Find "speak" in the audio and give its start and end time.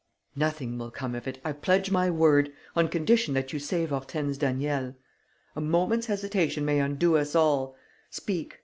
8.09-8.57